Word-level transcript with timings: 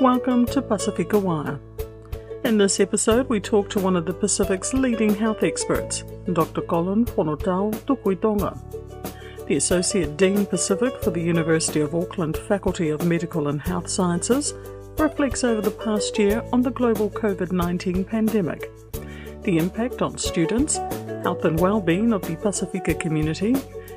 Welcome 0.00 0.46
to 0.46 0.62
Pacifica 0.62 1.18
Wire. 1.18 1.60
In 2.42 2.56
this 2.56 2.80
episode, 2.80 3.28
we 3.28 3.38
talk 3.38 3.68
to 3.68 3.78
one 3.78 3.96
of 3.96 4.06
the 4.06 4.14
Pacific's 4.14 4.72
leading 4.72 5.14
health 5.14 5.42
experts, 5.42 6.04
Dr. 6.32 6.62
Colin 6.62 7.04
Fonotau 7.04 7.74
Tukuitonga. 7.84 8.56
The 9.46 9.56
Associate 9.56 10.16
Dean 10.16 10.46
Pacific 10.46 11.02
for 11.02 11.10
the 11.10 11.20
University 11.20 11.80
of 11.80 11.94
Auckland 11.94 12.38
Faculty 12.48 12.88
of 12.88 13.04
Medical 13.04 13.48
and 13.48 13.60
Health 13.60 13.90
Sciences 13.90 14.54
reflects 14.96 15.44
over 15.44 15.60
the 15.60 15.70
past 15.84 16.18
year 16.18 16.42
on 16.50 16.62
the 16.62 16.70
global 16.70 17.10
COVID 17.10 17.52
19 17.52 18.04
pandemic, 18.06 18.70
the 19.42 19.58
impact 19.58 20.00
on 20.00 20.16
students, 20.16 20.78
health 21.22 21.44
and 21.44 21.60
well-being 21.60 22.14
of 22.14 22.22
the 22.22 22.36
Pacifica 22.36 22.94
community, 22.94 23.54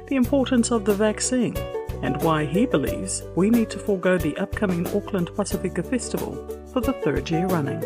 the 0.07 0.17
importance 0.17 0.69
of 0.69 0.83
the 0.83 0.94
vaccine, 0.94 1.55
and 2.02 2.21
why 2.21 2.45
he 2.45 2.66
believes 2.66 3.23
we 3.35 3.49
need 3.49 3.70
to 3.70 3.80
forego 3.80 4.17
the 4.17 4.35
upcoming 4.38 4.88
Auckland 4.95 5.30
Pasifika 5.30 5.85
Festival 5.85 6.34
for 6.72 6.81
the 6.81 6.94
third 6.94 7.30
year 7.30 7.48
running. 7.48 7.84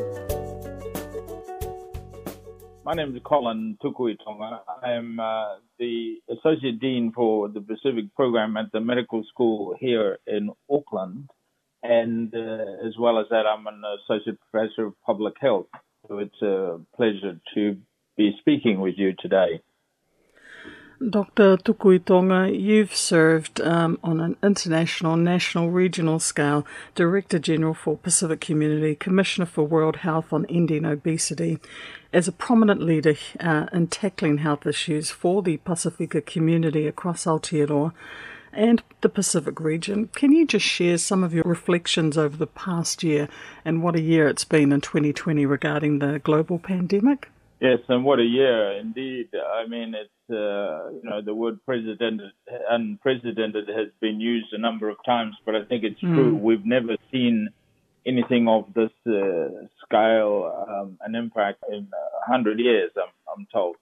My 2.86 2.94
name 2.94 3.16
is 3.16 3.22
Colin 3.26 3.77
Tukuitonga. 3.81 4.59
I 4.84 4.91
am 4.91 5.20
uh, 5.20 5.55
the 5.80 6.17
Associate 6.30 6.77
Dean 6.80 7.13
for 7.16 7.48
the 7.48 7.62
Pacific 7.62 8.13
Program 8.13 8.58
at 8.58 8.72
the 8.73 8.81
Medical 8.81 9.23
School 9.30 9.73
here 9.80 10.20
in 10.27 10.50
Auckland. 10.70 11.30
And 11.81 12.34
uh, 12.36 12.86
as 12.86 12.95
well 13.00 13.20
as 13.20 13.27
that, 13.30 13.45
I'm 13.45 13.67
an 13.67 13.81
Associate 14.03 14.38
Professor 14.52 14.88
of 14.88 14.94
Public 15.05 15.36
Health. 15.39 15.67
So 16.08 16.20
it's 16.20 16.41
a 16.41 16.80
pleasure 16.95 17.39
to 17.55 17.77
be 18.17 18.36
speaking 18.41 18.81
with 18.81 18.95
you 18.98 19.14
today. 19.17 19.61
Dr. 21.09 21.57
Tukuitonga, 21.57 22.57
you've 22.57 22.95
served 22.95 23.59
um, 23.59 23.99
on 24.03 24.19
an 24.21 24.37
international, 24.41 25.17
national, 25.17 25.69
regional 25.69 26.19
scale, 26.19 26.65
Director 26.95 27.39
General 27.39 27.73
for 27.73 27.97
Pacific 27.97 28.39
Community, 28.39 28.95
Commissioner 28.95 29.45
for 29.45 29.63
World 29.63 29.97
Health 29.97 30.31
on 30.31 30.45
Ending 30.45 30.85
Obesity, 30.85 31.59
as 32.13 32.27
a 32.27 32.31
prominent 32.31 32.81
leader 32.81 33.15
uh, 33.39 33.65
in 33.73 33.87
tackling 33.87 34.37
health 34.37 34.65
issues 34.65 35.09
for 35.09 35.41
the 35.41 35.57
Pasifika 35.57 36.25
community 36.25 36.87
across 36.87 37.25
Aotearoa 37.25 37.91
and 38.53 38.81
the 39.01 39.09
Pacific 39.09 39.59
region. 39.59 40.09
Can 40.09 40.31
you 40.31 40.45
just 40.45 40.65
share 40.65 40.97
some 40.97 41.23
of 41.23 41.33
your 41.33 41.43
reflections 41.45 42.17
over 42.17 42.37
the 42.37 42.47
past 42.47 43.03
year 43.03 43.27
and 43.65 43.83
what 43.83 43.95
a 43.95 44.01
year 44.01 44.27
it's 44.27 44.45
been 44.45 44.71
in 44.71 44.79
2020 44.79 45.45
regarding 45.45 45.99
the 45.99 46.19
global 46.19 46.59
pandemic? 46.59 47.29
Yes, 47.63 47.79
and 47.87 48.03
what 48.03 48.19
a 48.19 48.25
year 48.25 48.73
indeed. 48.73 49.29
I 49.33 49.65
mean, 49.67 49.95
it's 49.95 50.11
uh, 50.29 50.89
you 50.91 51.02
know 51.03 51.21
the 51.23 51.33
word 51.33 51.59
"president" 51.66 52.21
unprecedented 52.69 53.67
has 53.67 53.88
been 53.99 54.19
used 54.19 54.53
a 54.53 54.57
number 54.57 54.89
of 54.89 54.97
times, 55.05 55.35
but 55.45 55.55
I 55.55 55.63
think 55.65 55.83
it's 55.83 56.02
mm. 56.02 56.13
true. 56.13 56.35
We've 56.35 56.65
never 56.65 56.95
seen 57.11 57.49
anything 58.05 58.47
of 58.47 58.73
this 58.73 58.91
uh, 59.07 59.65
scale 59.85 60.65
um, 60.67 60.97
and 61.02 61.15
impact 61.15 61.63
in 61.69 61.88
a 61.93 62.31
hundred 62.31 62.59
years. 62.59 62.91
I'm, 62.97 63.13
I'm, 63.38 63.47
told. 63.53 63.77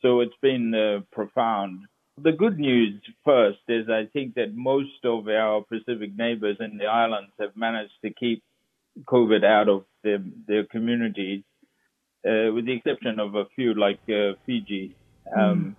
So 0.00 0.20
it's 0.20 0.36
been 0.40 0.74
uh, 0.74 1.00
profound. 1.12 1.80
The 2.22 2.32
good 2.32 2.58
news 2.58 3.00
first 3.24 3.58
is 3.68 3.88
I 3.88 4.08
think 4.12 4.34
that 4.34 4.54
most 4.54 5.04
of 5.04 5.28
our 5.28 5.62
Pacific 5.62 6.16
neighbors 6.16 6.56
in 6.60 6.78
the 6.78 6.86
islands 6.86 7.32
have 7.38 7.56
managed 7.56 7.92
to 8.04 8.12
keep 8.12 8.42
COVID 9.04 9.44
out 9.44 9.68
of 9.68 9.84
their, 10.02 10.18
their 10.46 10.64
communities 10.64 11.42
uh, 12.26 12.52
with 12.52 12.66
the 12.66 12.72
exception 12.72 13.20
of 13.20 13.34
a 13.34 13.44
few 13.54 13.74
like 13.74 14.00
uh, 14.08 14.32
Fiji, 14.44 14.94
um, 15.36 15.76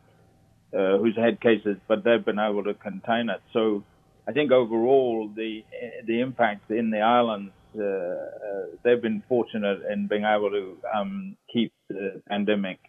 mm. 0.74 0.96
uh, 0.96 0.98
who's 1.00 1.16
had 1.16 1.40
cases, 1.42 1.78
but 1.88 2.04
they've 2.04 2.24
been 2.24 2.40
able 2.40 2.64
to 2.64 2.74
contain 2.74 3.30
it. 3.30 3.42
So 3.54 3.84
I 4.28 4.32
think 4.32 4.52
overall 4.52 5.30
the 5.36 5.64
the 6.06 6.22
impact 6.22 6.70
in 6.72 6.92
the 6.92 7.02
islands, 7.02 7.52
uh, 7.78 7.84
uh, 7.84 8.66
they've 8.84 9.02
been 9.02 9.24
fortunate 9.28 9.82
in 9.92 10.08
being 10.08 10.24
able 10.24 10.50
to 10.52 10.78
um, 10.96 11.38
keep 11.52 11.74
the 11.88 12.22
pandemic 12.28 12.80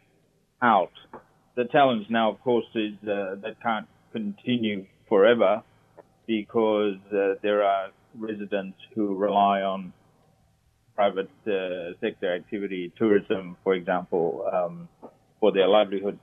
out. 0.62 0.92
The 1.56 1.64
challenge 1.64 2.06
now, 2.10 2.30
of 2.30 2.40
course, 2.42 2.66
is 2.74 2.94
uh, 3.02 3.36
that 3.42 3.56
can't 3.62 3.88
continue 4.12 4.86
forever 5.08 5.62
because 6.26 6.96
there 7.42 7.64
are 7.64 7.88
residents 8.16 8.78
who 8.94 9.16
rely 9.16 9.62
on 9.62 9.92
private 10.94 11.30
uh, 11.46 11.96
sector 12.00 12.34
activity, 12.34 12.92
tourism, 12.98 13.56
for 13.64 13.74
example, 13.74 14.44
um, 14.52 14.86
for 15.40 15.50
their 15.50 15.66
livelihood. 15.66 16.18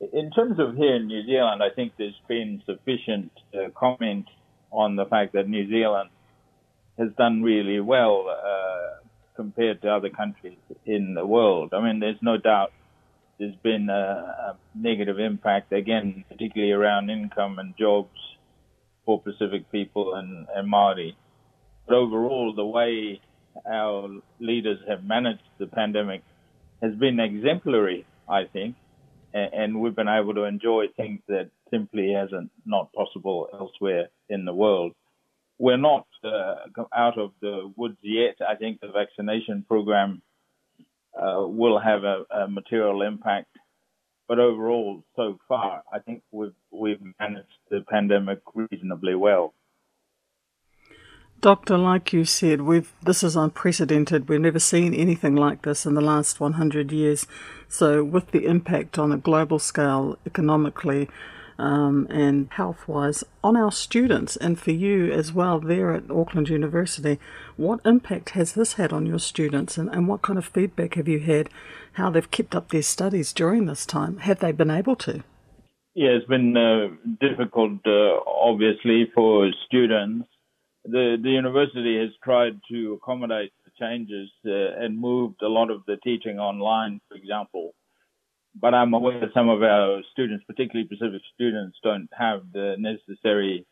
In 0.00 0.30
terms 0.30 0.58
of 0.58 0.76
here 0.76 0.96
in 0.96 1.08
New 1.08 1.26
Zealand, 1.26 1.62
I 1.62 1.68
think 1.68 1.92
there's 1.98 2.18
been 2.26 2.62
sufficient 2.64 3.32
uh, 3.52 3.68
comment 3.74 4.26
on 4.70 4.96
the 4.96 5.04
fact 5.04 5.34
that 5.34 5.46
New 5.46 5.68
Zealand 5.68 6.08
has 6.98 7.08
done 7.18 7.42
really 7.42 7.80
well 7.80 8.26
uh, 8.28 9.04
compared 9.36 9.82
to 9.82 9.88
other 9.90 10.08
countries 10.08 10.56
in 10.86 11.12
the 11.12 11.26
world. 11.26 11.74
I 11.74 11.82
mean, 11.82 12.00
there's 12.00 12.22
no 12.22 12.38
doubt 12.38 12.72
there's 13.38 13.54
been 13.56 13.90
a, 13.90 14.54
a 14.54 14.56
negative 14.74 15.18
impact, 15.18 15.72
again, 15.72 16.24
particularly 16.30 16.72
around 16.72 17.10
income 17.10 17.58
and 17.58 17.76
jobs 17.76 18.16
for 19.04 19.20
Pacific 19.20 19.70
people 19.70 20.14
and, 20.14 20.46
and 20.54 20.68
Maori. 20.68 21.16
But 21.86 21.96
overall, 21.96 22.54
the 22.54 22.64
way 22.64 23.20
our 23.70 24.08
leaders 24.38 24.78
have 24.88 25.04
managed 25.04 25.42
the 25.58 25.66
pandemic 25.66 26.22
has 26.82 26.94
been 26.94 27.20
exemplary, 27.20 28.06
I 28.26 28.44
think, 28.44 28.76
and 29.32 29.80
we've 29.80 29.94
been 29.94 30.08
able 30.08 30.34
to 30.34 30.44
enjoy 30.44 30.86
things 30.96 31.20
that 31.28 31.50
simply 31.70 32.12
hasn't 32.12 32.50
not 32.66 32.92
possible 32.92 33.48
elsewhere 33.52 34.08
in 34.28 34.44
the 34.44 34.54
world. 34.54 34.92
We're 35.58 35.76
not 35.76 36.06
uh, 36.24 36.54
out 36.96 37.18
of 37.18 37.32
the 37.40 37.72
woods 37.76 37.98
yet. 38.02 38.36
I 38.46 38.56
think 38.56 38.80
the 38.80 38.88
vaccination 38.88 39.64
program 39.68 40.22
uh, 41.14 41.44
will 41.46 41.78
have 41.78 42.04
a, 42.04 42.24
a, 42.30 42.48
material 42.48 43.02
impact, 43.02 43.48
but 44.28 44.38
overall, 44.38 45.04
so 45.16 45.38
far, 45.48 45.82
I 45.92 45.98
think 45.98 46.22
we've 46.30 46.54
we've 46.70 47.02
managed 47.18 47.48
the 47.68 47.80
pandemic 47.88 48.40
reasonably 48.54 49.14
well. 49.14 49.52
Doctor, 51.40 51.78
like 51.78 52.12
you 52.12 52.26
said, 52.26 52.60
we've 52.60 52.92
this 53.02 53.22
is 53.22 53.34
unprecedented. 53.34 54.28
We've 54.28 54.40
never 54.40 54.58
seen 54.58 54.92
anything 54.92 55.36
like 55.36 55.62
this 55.62 55.86
in 55.86 55.94
the 55.94 56.02
last 56.02 56.38
100 56.38 56.92
years. 56.92 57.26
So, 57.66 58.04
with 58.04 58.32
the 58.32 58.44
impact 58.44 58.98
on 58.98 59.10
a 59.10 59.16
global 59.16 59.58
scale, 59.58 60.18
economically 60.26 61.08
um, 61.58 62.06
and 62.10 62.48
health-wise, 62.50 63.24
on 63.42 63.56
our 63.56 63.72
students, 63.72 64.36
and 64.36 64.58
for 64.58 64.72
you 64.72 65.10
as 65.10 65.32
well 65.32 65.60
there 65.60 65.92
at 65.94 66.10
Auckland 66.10 66.50
University, 66.50 67.18
what 67.56 67.80
impact 67.86 68.30
has 68.30 68.52
this 68.52 68.74
had 68.74 68.92
on 68.92 69.06
your 69.06 69.18
students, 69.18 69.78
and, 69.78 69.88
and 69.90 70.08
what 70.08 70.20
kind 70.20 70.38
of 70.38 70.44
feedback 70.44 70.94
have 70.96 71.08
you 71.08 71.20
had? 71.20 71.48
How 71.94 72.10
they've 72.10 72.30
kept 72.30 72.54
up 72.54 72.68
their 72.68 72.82
studies 72.82 73.32
during 73.32 73.64
this 73.64 73.86
time? 73.86 74.18
Have 74.18 74.40
they 74.40 74.52
been 74.52 74.70
able 74.70 74.96
to? 74.96 75.22
Yeah, 75.94 76.10
it's 76.10 76.26
been 76.26 76.54
uh, 76.54 76.88
difficult, 77.18 77.80
uh, 77.86 78.20
obviously, 78.26 79.10
for 79.14 79.50
students 79.66 80.28
the 80.90 81.16
the 81.22 81.30
university 81.30 81.98
has 81.98 82.10
tried 82.22 82.60
to 82.70 82.94
accommodate 82.94 83.52
the 83.64 83.70
changes 83.78 84.30
uh, 84.46 84.84
and 84.84 84.98
moved 84.98 85.42
a 85.42 85.48
lot 85.48 85.70
of 85.70 85.82
the 85.86 85.96
teaching 86.04 86.38
online, 86.38 87.00
for 87.08 87.16
example. 87.16 87.74
But 88.54 88.74
I'm 88.74 88.94
aware 88.94 89.20
that 89.20 89.32
some 89.32 89.48
of 89.48 89.62
our 89.62 90.02
students, 90.12 90.44
particularly 90.44 90.88
Pacific 90.88 91.22
students, 91.34 91.78
don't 91.82 92.08
have 92.18 92.52
the 92.52 92.74
necessary 92.78 93.64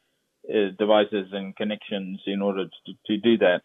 uh, 0.49 0.71
devices 0.79 1.29
and 1.33 1.57
connections 1.57 2.21
in 2.27 2.41
order 2.43 2.65
to, 2.67 2.93
to 3.07 3.17
do 3.19 3.39
that. 3.39 3.63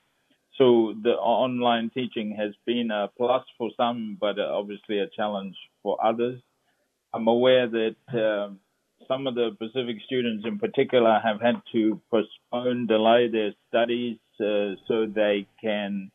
So 0.58 0.94
the 1.02 1.12
online 1.12 1.92
teaching 1.94 2.36
has 2.38 2.54
been 2.66 2.92
a 2.92 3.10
plus 3.18 3.44
for 3.58 3.70
some, 3.78 4.18
but 4.20 4.40
obviously 4.40 5.00
a 5.00 5.08
challenge 5.16 5.56
for 5.82 6.04
others. 6.04 6.42
I'm 7.14 7.28
aware 7.28 7.68
that 7.68 7.96
uh, 8.10 8.54
some 9.08 9.28
of 9.28 9.36
the 9.36 9.52
Pacific 9.58 9.98
students 10.06 10.46
in 10.46 10.60
particular 10.60 11.20
have 11.24 11.42
had 11.42 11.62
to 11.72 12.02
postpone, 12.12 12.88
delay 12.88 13.28
their 13.28 13.54
studies 13.70 14.18
uh, 14.40 14.76
so 14.88 15.06
they 15.06 15.48
can 15.62 16.12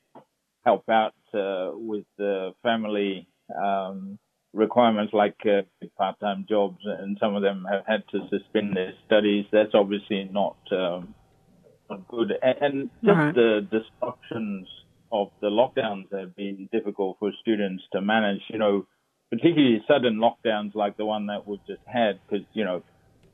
help 0.64 0.88
out 0.88 1.14
uh, 1.34 1.70
with 1.74 2.04
the 2.16 2.52
family 2.62 3.28
um, 3.56 4.18
requirements 4.52 5.12
like 5.12 5.36
uh, 5.46 5.62
part-time 5.96 6.46
jobs, 6.48 6.78
and 6.84 7.16
some 7.20 7.34
of 7.34 7.42
them 7.42 7.66
have 7.70 7.84
had 7.86 8.02
to 8.10 8.28
suspend 8.28 8.76
their 8.76 8.92
studies. 9.06 9.44
That's 9.52 9.74
obviously 9.74 10.28
not, 10.32 10.56
um, 10.72 11.14
not 11.88 12.06
good, 12.08 12.32
and, 12.42 12.56
and 12.60 12.90
just 13.04 13.16
right. 13.16 13.34
the 13.34 13.68
disruptions 13.70 14.66
of 15.10 15.28
the 15.40 15.48
lockdowns 15.48 16.12
have 16.12 16.36
been 16.36 16.68
difficult 16.70 17.16
for 17.18 17.30
students 17.40 17.82
to 17.92 18.00
manage. 18.00 18.42
You 18.48 18.58
know 18.58 18.86
particularly 19.30 19.82
sudden 19.86 20.16
lockdowns 20.16 20.74
like 20.74 20.96
the 20.96 21.04
one 21.04 21.26
that 21.26 21.46
we've 21.46 21.64
just 21.66 21.82
had, 21.86 22.18
because 22.28 22.46
you 22.52 22.64
know 22.64 22.82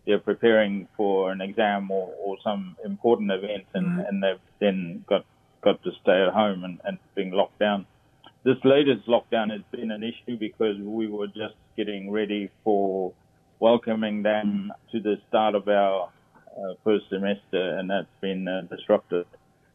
they're 0.06 0.18
preparing 0.18 0.86
for 0.96 1.32
an 1.32 1.40
exam 1.40 1.90
or, 1.90 2.12
or 2.22 2.36
some 2.44 2.76
important 2.84 3.30
event, 3.30 3.64
and, 3.74 3.86
mm-hmm. 3.86 4.00
and 4.00 4.22
they've 4.22 4.40
then 4.60 5.04
got 5.08 5.24
got 5.62 5.82
to 5.82 5.90
stay 6.02 6.22
at 6.26 6.32
home 6.32 6.64
and, 6.64 6.80
and 6.84 6.98
being 7.14 7.30
locked 7.30 7.58
down. 7.58 7.86
This 8.44 8.56
latest 8.64 9.06
lockdown 9.08 9.50
has 9.50 9.62
been 9.72 9.90
an 9.90 10.02
issue 10.02 10.36
because 10.38 10.76
we 10.78 11.08
were 11.08 11.28
just 11.28 11.54
getting 11.76 12.10
ready 12.10 12.50
for 12.62 13.14
welcoming 13.58 14.22
them 14.22 14.70
to 14.92 15.00
the 15.00 15.16
start 15.28 15.54
of 15.54 15.66
our 15.68 16.10
uh, 16.54 16.74
first 16.84 17.06
semester, 17.08 17.78
and 17.78 17.88
that's 17.88 18.06
been 18.20 18.46
uh, 18.46 18.62
disrupted. 18.74 19.26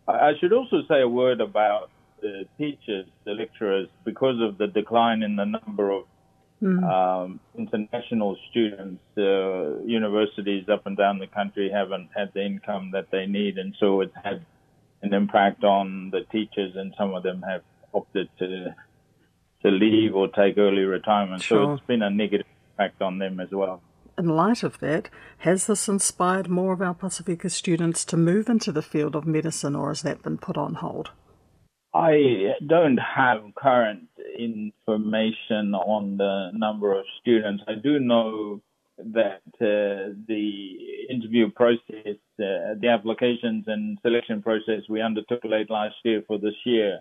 I 0.07 0.33
should 0.39 0.53
also 0.53 0.81
say 0.87 1.01
a 1.01 1.07
word 1.07 1.41
about 1.41 1.89
the 2.21 2.45
teachers, 2.57 3.05
the 3.25 3.31
lecturers, 3.31 3.87
because 4.03 4.41
of 4.41 4.57
the 4.57 4.67
decline 4.67 5.23
in 5.23 5.35
the 5.35 5.45
number 5.45 5.91
of 5.91 6.03
mm. 6.61 6.83
um, 6.83 7.39
international 7.57 8.37
students. 8.49 9.01
Uh, 9.17 9.79
universities 9.83 10.67
up 10.69 10.85
and 10.85 10.97
down 10.97 11.19
the 11.19 11.27
country 11.27 11.69
haven't 11.69 12.09
had 12.15 12.31
the 12.33 12.45
income 12.45 12.91
that 12.91 13.07
they 13.11 13.25
need, 13.25 13.57
and 13.57 13.75
so 13.79 14.01
it's 14.01 14.15
had 14.23 14.45
an 15.01 15.13
impact 15.13 15.63
on 15.63 16.09
the 16.11 16.21
teachers, 16.31 16.75
and 16.75 16.93
some 16.97 17.13
of 17.13 17.23
them 17.23 17.41
have 17.41 17.61
opted 17.93 18.29
to 18.37 18.75
to 19.61 19.69
leave 19.69 20.15
or 20.15 20.29
take 20.29 20.57
early 20.57 20.83
retirement. 20.83 21.41
Sure. 21.41 21.65
So 21.65 21.73
it's 21.73 21.85
been 21.85 22.01
a 22.01 22.09
negative 22.09 22.47
impact 22.71 23.01
on 23.01 23.19
them 23.19 23.39
as 23.41 23.49
well. 23.51 23.81
In 24.17 24.27
light 24.27 24.63
of 24.63 24.79
that, 24.79 25.09
has 25.39 25.67
this 25.67 25.87
inspired 25.87 26.49
more 26.49 26.73
of 26.73 26.81
our 26.81 26.93
Pacifica 26.93 27.49
students 27.49 28.03
to 28.05 28.17
move 28.17 28.49
into 28.49 28.71
the 28.71 28.81
field 28.81 29.15
of 29.15 29.25
medicine, 29.25 29.75
or 29.75 29.89
has 29.89 30.01
that 30.01 30.21
been 30.21 30.37
put 30.37 30.57
on 30.57 30.75
hold? 30.75 31.11
I 31.93 32.53
don't 32.65 32.97
have 32.97 33.41
current 33.55 34.09
information 34.37 35.73
on 35.73 36.17
the 36.17 36.51
number 36.53 36.97
of 36.97 37.05
students. 37.19 37.63
I 37.67 37.75
do 37.75 37.99
know 37.99 38.61
that 38.97 39.41
uh, 39.61 40.13
the 40.27 40.75
interview 41.09 41.49
process, 41.49 42.17
uh, 42.39 42.75
the 42.79 42.89
applications 42.89 43.63
and 43.67 43.97
selection 44.01 44.41
process 44.41 44.81
we 44.89 45.01
undertook 45.01 45.43
late 45.43 45.69
last 45.69 45.95
year 46.03 46.21
for 46.27 46.37
this 46.37 46.55
year 46.65 46.99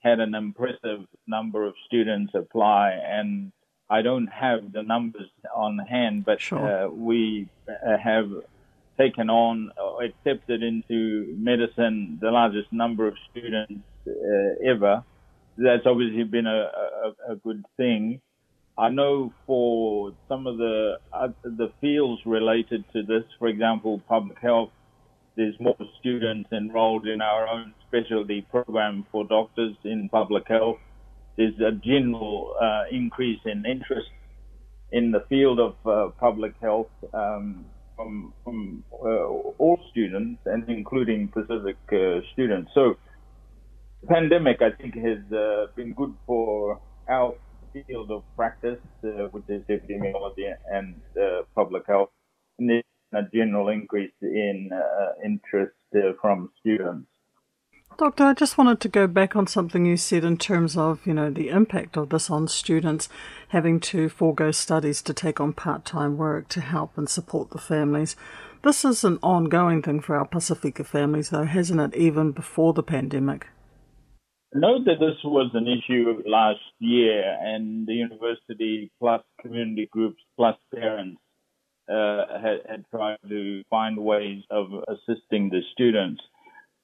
had 0.00 0.20
an 0.20 0.34
impressive 0.34 1.06
number 1.26 1.64
of 1.66 1.74
students 1.86 2.32
apply 2.34 2.90
and 2.90 3.52
I 3.90 4.02
don't 4.02 4.28
have 4.28 4.72
the 4.72 4.82
numbers 4.82 5.28
on 5.54 5.78
hand, 5.78 6.24
but 6.24 6.40
sure. 6.40 6.86
uh, 6.86 6.88
we 6.88 7.48
have 8.02 8.30
taken 8.98 9.30
on 9.30 9.70
or 9.82 10.04
accepted 10.04 10.62
into 10.62 11.34
medicine 11.38 12.18
the 12.20 12.30
largest 12.30 12.72
number 12.72 13.06
of 13.06 13.14
students 13.30 13.82
uh, 14.06 14.70
ever. 14.70 15.04
That's 15.56 15.86
obviously 15.86 16.24
been 16.24 16.46
a, 16.46 16.70
a, 17.28 17.32
a, 17.32 17.36
good 17.36 17.64
thing. 17.76 18.20
I 18.78 18.88
know 18.88 19.32
for 19.46 20.12
some 20.28 20.46
of 20.46 20.56
the 20.56 20.98
uh, 21.12 21.28
the 21.44 21.72
fields 21.80 22.22
related 22.24 22.84
to 22.94 23.02
this, 23.02 23.24
for 23.38 23.48
example, 23.48 24.00
public 24.08 24.38
health, 24.38 24.70
there's 25.36 25.54
more 25.60 25.76
students 26.00 26.50
enrolled 26.52 27.06
in 27.06 27.20
our 27.20 27.46
own 27.48 27.74
specialty 27.86 28.46
program 28.50 29.06
for 29.12 29.26
doctors 29.26 29.76
in 29.84 30.08
public 30.08 30.48
health 30.48 30.78
there's 31.36 31.58
a 31.60 31.72
general 31.72 32.54
uh, 32.60 32.84
increase 32.90 33.40
in 33.44 33.64
interest 33.64 34.08
in 34.90 35.10
the 35.10 35.24
field 35.28 35.58
of 35.58 35.74
uh, 35.86 36.10
public 36.20 36.54
health 36.60 36.90
um, 37.14 37.64
from, 37.96 38.32
from 38.44 38.84
uh, 38.92 39.26
all 39.58 39.78
students 39.90 40.40
and 40.46 40.68
including 40.68 41.28
Pacific 41.28 41.76
uh, 41.92 42.20
students. 42.32 42.70
So, 42.74 42.96
the 44.00 44.08
pandemic, 44.08 44.60
I 44.60 44.70
think, 44.70 44.94
has 44.96 45.18
uh, 45.32 45.66
been 45.76 45.92
good 45.94 46.14
for 46.26 46.80
our 47.08 47.34
field 47.72 48.10
of 48.10 48.24
practice, 48.36 48.80
uh, 49.04 49.28
which 49.30 49.44
is 49.48 49.62
epidemiology 49.68 50.52
and 50.70 50.96
public 51.54 51.84
health. 51.86 52.10
And 52.58 52.68
there's 52.68 52.84
a 53.14 53.22
general 53.32 53.68
increase 53.68 54.12
in 54.22 54.70
interest 55.24 55.76
from 56.20 56.50
students. 56.60 57.11
Doctor, 57.98 58.24
I 58.24 58.34
just 58.34 58.56
wanted 58.58 58.80
to 58.80 58.88
go 58.88 59.06
back 59.06 59.36
on 59.36 59.46
something 59.46 59.84
you 59.84 59.96
said 59.96 60.24
in 60.24 60.36
terms 60.36 60.76
of, 60.76 61.06
you 61.06 61.12
know, 61.12 61.30
the 61.30 61.48
impact 61.48 61.96
of 61.96 62.08
this 62.08 62.30
on 62.30 62.48
students 62.48 63.08
having 63.48 63.80
to 63.80 64.08
forego 64.08 64.50
studies 64.50 65.02
to 65.02 65.14
take 65.14 65.40
on 65.40 65.52
part-time 65.52 66.16
work 66.16 66.48
to 66.48 66.60
help 66.60 66.96
and 66.96 67.08
support 67.08 67.50
the 67.50 67.58
families. 67.58 68.16
This 68.62 68.84
is 68.84 69.04
an 69.04 69.18
ongoing 69.22 69.82
thing 69.82 70.00
for 70.00 70.16
our 70.16 70.24
Pacifica 70.24 70.84
families, 70.84 71.30
though, 71.30 71.44
hasn't 71.44 71.80
it, 71.80 71.94
even 71.94 72.32
before 72.32 72.72
the 72.72 72.82
pandemic? 72.82 73.48
Note 74.54 74.84
that 74.86 75.00
this 75.00 75.16
was 75.24 75.50
an 75.54 75.66
issue 75.66 76.22
last 76.26 76.60
year, 76.78 77.36
and 77.40 77.86
the 77.86 77.94
university 77.94 78.90
plus 79.00 79.22
community 79.40 79.88
groups 79.90 80.20
plus 80.36 80.56
parents 80.74 81.20
uh, 81.90 82.38
had, 82.40 82.58
had 82.68 82.84
tried 82.90 83.18
to 83.28 83.62
find 83.68 83.98
ways 83.98 84.42
of 84.50 84.66
assisting 84.88 85.50
the 85.50 85.60
students. 85.72 86.22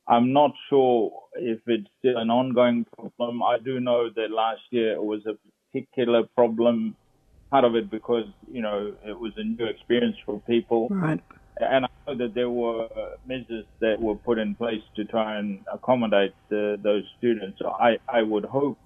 I'm 0.08 0.32
not 0.32 0.52
sure 0.70 1.12
if 1.34 1.60
it's 1.66 1.88
still 1.98 2.16
an 2.16 2.30
ongoing 2.30 2.86
problem. 2.96 3.42
I 3.42 3.58
do 3.62 3.78
know 3.78 4.08
that 4.08 4.30
last 4.30 4.62
year 4.70 4.92
it 4.92 5.02
was 5.02 5.20
a 5.26 5.34
particular 5.70 6.22
problem, 6.34 6.96
part 7.50 7.64
of 7.64 7.76
it 7.76 7.90
because, 7.90 8.24
you 8.50 8.62
know, 8.62 8.94
it 9.06 9.18
was 9.18 9.32
a 9.36 9.44
new 9.44 9.66
experience 9.66 10.16
for 10.24 10.40
people. 10.40 10.88
Right. 10.90 11.20
And 11.60 11.84
I 11.84 11.88
know 12.06 12.16
that 12.16 12.34
there 12.34 12.48
were 12.48 12.88
measures 13.26 13.66
that 13.80 14.00
were 14.00 14.14
put 14.14 14.38
in 14.38 14.54
place 14.54 14.82
to 14.96 15.04
try 15.04 15.38
and 15.38 15.60
accommodate 15.72 16.34
the, 16.48 16.78
those 16.82 17.02
students. 17.18 17.58
So 17.58 17.68
I, 17.68 17.98
I 18.08 18.22
would 18.22 18.44
hope 18.46 18.78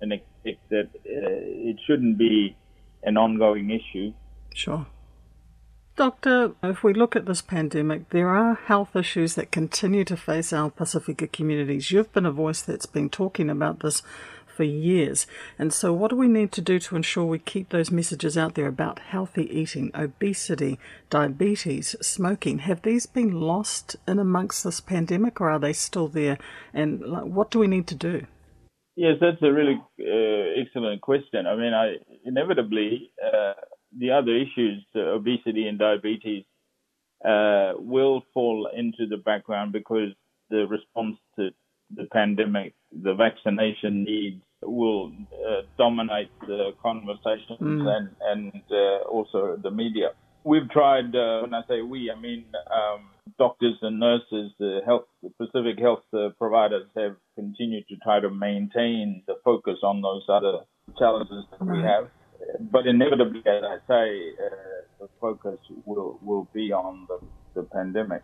and 0.00 0.12
expect 0.12 0.68
that 0.70 0.88
uh, 1.06 1.70
it 1.70 1.76
shouldn't 1.86 2.18
be 2.18 2.56
an 3.04 3.16
ongoing 3.16 3.70
issue. 3.70 4.12
Sure. 4.54 4.86
Doctor, 5.96 6.54
if 6.60 6.82
we 6.82 6.92
look 6.92 7.14
at 7.14 7.26
this 7.26 7.40
pandemic, 7.40 8.10
there 8.10 8.28
are 8.30 8.54
health 8.54 8.96
issues 8.96 9.36
that 9.36 9.52
continue 9.52 10.04
to 10.04 10.16
face 10.16 10.52
our 10.52 10.68
Pacifica 10.68 11.28
communities. 11.28 11.92
You've 11.92 12.12
been 12.12 12.26
a 12.26 12.32
voice 12.32 12.62
that's 12.62 12.86
been 12.86 13.08
talking 13.08 13.48
about 13.48 13.78
this 13.78 14.02
for 14.56 14.64
years. 14.64 15.28
And 15.56 15.72
so, 15.72 15.92
what 15.92 16.10
do 16.10 16.16
we 16.16 16.26
need 16.26 16.50
to 16.52 16.60
do 16.60 16.80
to 16.80 16.96
ensure 16.96 17.24
we 17.24 17.38
keep 17.38 17.68
those 17.68 17.92
messages 17.92 18.36
out 18.36 18.54
there 18.56 18.66
about 18.66 18.98
healthy 18.98 19.48
eating, 19.56 19.92
obesity, 19.94 20.80
diabetes, 21.10 21.94
smoking? 22.02 22.60
Have 22.60 22.82
these 22.82 23.06
been 23.06 23.40
lost 23.40 23.94
in 24.08 24.18
amongst 24.18 24.64
this 24.64 24.80
pandemic 24.80 25.40
or 25.40 25.48
are 25.48 25.60
they 25.60 25.72
still 25.72 26.08
there? 26.08 26.38
And 26.72 27.02
what 27.34 27.52
do 27.52 27.60
we 27.60 27.68
need 27.68 27.86
to 27.88 27.94
do? 27.94 28.26
Yes, 28.96 29.16
that's 29.20 29.42
a 29.42 29.52
really 29.52 29.80
uh, 30.00 30.60
excellent 30.60 31.00
question. 31.02 31.46
I 31.46 31.54
mean, 31.56 31.72
I 31.72 31.96
inevitably, 32.24 33.10
uh, 33.24 33.54
the 33.98 34.10
other 34.10 34.34
issues, 34.34 34.84
uh, 34.94 35.00
obesity 35.00 35.68
and 35.68 35.78
diabetes, 35.78 36.44
uh, 37.24 37.72
will 37.76 38.22
fall 38.34 38.68
into 38.76 39.06
the 39.08 39.16
background 39.16 39.72
because 39.72 40.10
the 40.50 40.66
response 40.66 41.16
to 41.36 41.50
the 41.94 42.04
pandemic, 42.12 42.74
the 42.92 43.14
vaccination 43.14 44.04
needs 44.04 44.42
will 44.62 45.12
uh, 45.32 45.62
dominate 45.78 46.30
the 46.46 46.70
conversations 46.82 47.60
mm. 47.60 47.86
and, 47.86 48.08
and 48.20 48.62
uh, 48.70 49.08
also 49.08 49.58
the 49.62 49.70
media. 49.70 50.08
We've 50.44 50.68
tried, 50.70 51.14
uh, 51.16 51.40
when 51.40 51.54
I 51.54 51.62
say 51.68 51.80
we, 51.80 52.10
I 52.10 52.20
mean 52.20 52.44
um, 52.70 53.08
doctors 53.38 53.76
and 53.80 53.98
nurses, 53.98 54.52
the 54.58 54.80
health, 54.84 55.04
the 55.22 55.30
Pacific 55.30 55.78
health 55.78 56.04
uh, 56.12 56.30
providers 56.38 56.86
have 56.96 57.16
continued 57.34 57.88
to 57.88 57.96
try 57.96 58.20
to 58.20 58.30
maintain 58.30 59.22
the 59.26 59.36
focus 59.44 59.78
on 59.82 60.02
those 60.02 60.24
other 60.28 60.64
challenges 60.98 61.44
that 61.50 61.66
we 61.66 61.78
have 61.78 62.10
but 62.60 62.86
inevitably, 62.86 63.42
as 63.46 63.62
I 63.62 63.76
say, 63.88 64.30
uh, 64.30 64.50
the 65.00 65.08
focus 65.20 65.58
will 65.84 66.18
will 66.22 66.48
be 66.52 66.72
on 66.72 67.06
the, 67.08 67.18
the 67.54 67.62
pandemic. 67.62 68.22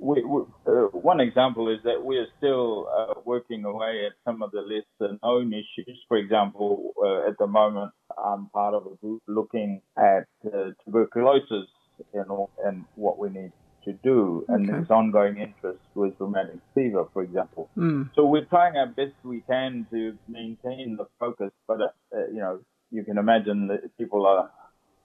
We, 0.00 0.22
we, 0.22 0.42
uh, 0.66 0.86
one 0.92 1.18
example 1.18 1.68
is 1.68 1.80
that 1.82 2.04
we 2.04 2.18
are 2.18 2.28
still 2.38 2.88
uh, 2.96 3.14
working 3.24 3.64
away 3.64 4.06
at 4.06 4.12
some 4.24 4.42
of 4.42 4.52
the 4.52 4.60
lesser 4.60 5.18
known 5.22 5.52
issues. 5.52 5.98
For 6.06 6.16
example, 6.16 6.92
uh, 7.04 7.28
at 7.28 7.36
the 7.38 7.48
moment, 7.48 7.90
I'm 8.16 8.46
part 8.50 8.74
of 8.74 8.86
a 8.86 8.94
group 8.96 9.22
looking 9.26 9.82
at 9.96 10.28
uh, 10.46 10.70
tuberculosis 10.84 11.66
and, 12.14 12.30
and 12.64 12.84
what 12.94 13.18
we 13.18 13.28
need 13.28 13.52
to 13.84 13.92
do, 14.04 14.44
okay. 14.44 14.54
and 14.54 14.68
there's 14.68 14.90
ongoing 14.90 15.38
interest 15.38 15.80
with 15.94 16.14
rheumatic 16.18 16.58
fever, 16.74 17.04
for 17.12 17.22
example. 17.22 17.68
Mm. 17.76 18.10
So 18.14 18.24
we're 18.26 18.44
trying 18.44 18.76
our 18.76 18.86
best 18.86 19.14
we 19.24 19.40
can 19.48 19.86
to 19.90 20.16
maintain 20.28 20.96
the 20.96 21.06
focus, 21.18 21.50
but 21.66 21.80
uh, 21.80 22.26
you 22.32 22.38
know, 22.38 22.60
you 22.90 23.04
can 23.04 23.18
imagine 23.18 23.68
that 23.68 23.96
people 23.98 24.26
are 24.26 24.50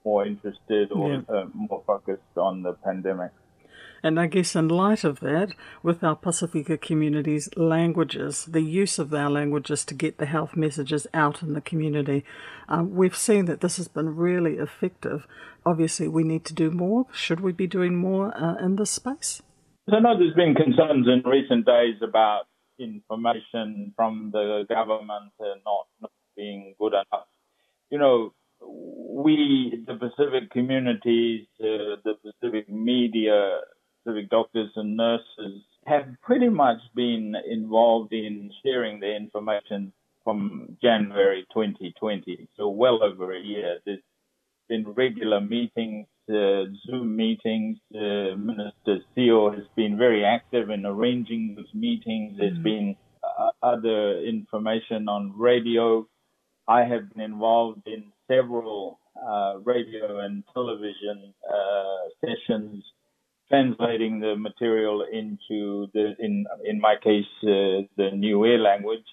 more 0.04 0.26
interested 0.26 0.92
or 0.92 1.12
yeah. 1.12 1.20
uh, 1.28 1.44
more 1.54 1.82
focused 1.86 2.36
on 2.36 2.62
the 2.62 2.72
pandemic. 2.72 3.30
And 4.02 4.20
I 4.20 4.26
guess 4.26 4.54
in 4.54 4.68
light 4.68 5.02
of 5.02 5.20
that, 5.20 5.54
with 5.82 6.04
our 6.04 6.14
Pacifica 6.14 6.76
communities' 6.76 7.48
languages, 7.56 8.44
the 8.44 8.60
use 8.60 8.98
of 8.98 9.14
our 9.14 9.30
languages 9.30 9.82
to 9.86 9.94
get 9.94 10.18
the 10.18 10.26
health 10.26 10.56
messages 10.56 11.06
out 11.14 11.42
in 11.42 11.54
the 11.54 11.62
community, 11.62 12.22
um, 12.68 12.94
we've 12.94 13.16
seen 13.16 13.46
that 13.46 13.62
this 13.62 13.78
has 13.78 13.88
been 13.88 14.14
really 14.14 14.58
effective. 14.58 15.26
Obviously, 15.64 16.06
we 16.06 16.22
need 16.22 16.44
to 16.44 16.52
do 16.52 16.70
more. 16.70 17.06
Should 17.12 17.40
we 17.40 17.52
be 17.52 17.66
doing 17.66 17.96
more 17.96 18.36
uh, 18.36 18.56
in 18.56 18.76
this 18.76 18.90
space? 18.90 19.40
So, 19.88 19.98
no, 19.98 20.18
there's 20.18 20.34
been 20.34 20.54
concerns 20.54 21.08
in 21.08 21.22
recent 21.24 21.64
days 21.64 21.96
about 22.02 22.42
information 22.78 23.94
from 23.96 24.30
the 24.32 24.66
government 24.68 25.32
not, 25.40 25.86
not 26.02 26.12
being 26.36 26.74
good 26.78 26.92
enough 26.92 27.26
you 27.94 28.00
know, 28.00 28.32
we, 28.60 29.84
the 29.86 29.94
Pacific 29.94 30.50
communities, 30.50 31.46
uh, 31.60 31.94
the 32.04 32.14
Pacific 32.24 32.68
media, 32.68 33.60
Pacific 34.04 34.28
doctors 34.30 34.72
and 34.74 34.96
nurses 34.96 35.62
have 35.86 36.06
pretty 36.20 36.48
much 36.48 36.78
been 36.96 37.36
involved 37.48 38.12
in 38.12 38.50
sharing 38.64 38.98
the 38.98 39.14
information 39.14 39.92
from 40.24 40.76
January 40.82 41.46
2020, 41.54 42.48
so 42.56 42.68
well 42.68 43.00
over 43.04 43.32
a 43.32 43.40
year. 43.40 43.78
There's 43.86 44.00
been 44.68 44.88
regular 44.88 45.40
meetings 45.40 46.08
uh, 46.28 46.64
Zoom 46.86 47.16
meetings. 47.16 47.78
Uh, 47.94 48.34
Minister 48.36 48.98
Sio 49.16 49.54
has 49.54 49.64
been 49.76 49.98
very 49.98 50.24
active 50.24 50.70
in 50.70 50.86
arranging 50.86 51.54
those 51.56 51.72
meetings. 51.74 52.38
There's 52.38 52.54
mm-hmm. 52.54 52.62
been 52.62 52.96
uh, 53.22 53.50
other 53.62 54.20
information 54.20 55.08
on 55.08 55.34
radio. 55.36 56.08
I 56.66 56.84
have 56.84 57.10
been 57.12 57.22
involved 57.22 57.86
in 57.86 58.12
several 58.28 58.98
uh, 59.16 59.58
radio 59.64 60.20
and 60.20 60.42
television 60.52 61.34
uh, 61.48 62.08
sessions, 62.20 62.82
translating 63.48 64.20
the 64.20 64.34
material 64.36 65.02
into 65.10 65.88
the, 65.92 66.14
in 66.18 66.46
in 66.64 66.80
my 66.80 66.96
case, 67.02 67.26
uh, 67.42 67.84
the 67.96 68.10
Niue 68.14 68.58
language. 68.58 69.06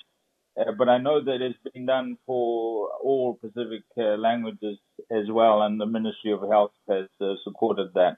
Uh, 0.60 0.72
but 0.78 0.90
I 0.90 0.98
know 0.98 1.24
that 1.24 1.42
it's 1.42 1.74
been 1.74 1.86
done 1.86 2.18
for 2.26 2.90
all 3.04 3.36
Pacific 3.36 3.84
uh, 3.98 4.18
languages 4.18 4.78
as 5.10 5.30
well, 5.30 5.62
and 5.62 5.80
the 5.80 5.86
Ministry 5.86 6.32
of 6.32 6.42
Health 6.50 6.74
has 6.90 7.08
uh, 7.22 7.36
supported 7.44 7.94
that. 7.96 8.18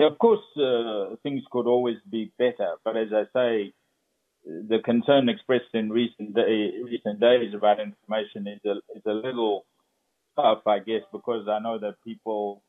Of 0.00 0.18
course, 0.18 0.42
things 1.22 1.42
could 1.52 1.66
always 1.68 1.98
be 2.10 2.32
better, 2.38 2.74
but 2.84 2.96
as 2.96 3.08
I 3.12 3.24
say, 3.32 3.72
the 4.46 4.78
concern 4.84 5.28
expressed 5.28 5.74
in 5.74 5.90
recent 5.90 6.34
day, 6.34 6.70
recent 6.84 7.20
days 7.20 7.52
about 7.52 7.80
information 7.80 8.46
is 8.46 8.60
a 8.64 8.76
is 8.96 9.02
a 9.04 9.12
little 9.12 9.66
tough, 10.36 10.66
I 10.66 10.78
guess, 10.78 11.02
because 11.12 11.48
I 11.48 11.58
know 11.58 11.78
that 11.78 11.96
people 12.04 12.62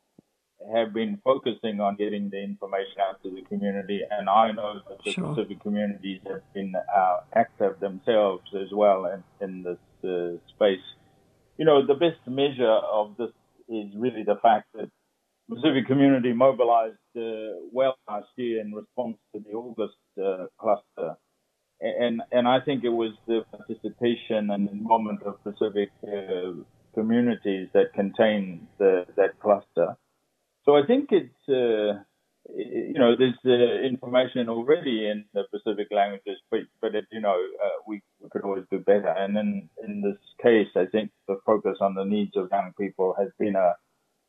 have 0.73 0.91
been 0.91 1.21
focusing 1.23 1.79
on 1.79 1.95
getting 1.95 2.31
the 2.31 2.41
information 2.41 2.97
out 3.07 3.21
to 3.21 3.29
the 3.29 3.43
community, 3.43 4.01
and 4.09 4.27
I 4.27 4.51
know 4.51 4.81
that 4.89 4.97
the 5.05 5.11
sure. 5.11 5.35
Pacific 5.35 5.61
communities 5.61 6.21
have 6.27 6.41
been 6.53 6.73
uh, 6.75 7.17
active 7.33 7.79
themselves 7.79 8.45
as 8.55 8.71
well 8.73 9.05
in, 9.05 9.23
in 9.39 9.61
this 9.61 9.77
uh, 10.03 10.37
space. 10.55 10.83
You 11.57 11.65
know, 11.65 11.85
the 11.85 11.93
best 11.93 12.19
measure 12.25 12.65
of 12.91 13.17
this 13.17 13.29
is 13.69 13.93
really 13.95 14.23
the 14.23 14.37
fact 14.41 14.67
that 14.73 14.89
Pacific 15.47 15.85
community 15.85 16.33
mobilized 16.33 16.95
uh, 17.15 17.53
well 17.71 17.95
last 18.09 18.29
year 18.35 18.59
in 18.61 18.73
response 18.73 19.17
to 19.35 19.41
the 19.41 19.51
August 19.51 19.95
uh, 20.19 20.47
cluster 20.59 21.17
and 21.81 22.21
and 22.31 22.47
I 22.47 22.59
think 22.59 22.83
it 22.83 22.89
was 22.89 23.11
the 23.27 23.45
participation 23.51 24.49
and 24.49 24.69
involvement 24.69 25.21
of 25.23 25.43
Pacific 25.43 25.89
uh, 26.03 26.53
communities 26.93 27.69
that 27.73 27.93
contain 27.93 28.67
the, 28.79 29.05
that 29.15 29.39
cluster. 29.39 29.95
So 30.65 30.75
I 30.75 30.85
think 30.85 31.09
it's 31.11 31.49
uh, 31.49 32.01
you 32.55 32.95
know 32.95 33.15
there's 33.15 33.37
uh, 33.45 33.85
information 33.85 34.49
already 34.49 35.07
in 35.07 35.25
the 35.33 35.43
Pacific 35.51 35.87
languages, 35.91 36.39
but 36.49 36.61
but 36.81 36.95
it, 36.95 37.05
you 37.11 37.21
know 37.21 37.37
uh, 37.63 37.81
we, 37.87 38.01
we 38.21 38.29
could 38.29 38.43
always 38.43 38.65
do 38.71 38.79
better. 38.79 39.09
And 39.09 39.37
in 39.37 39.69
in 39.83 40.01
this 40.01 40.17
case, 40.41 40.69
I 40.75 40.85
think 40.85 41.11
the 41.27 41.39
focus 41.45 41.77
on 41.81 41.93
the 41.93 42.05
needs 42.05 42.35
of 42.35 42.49
young 42.51 42.73
people 42.79 43.15
has 43.19 43.29
been 43.39 43.55
a 43.55 43.75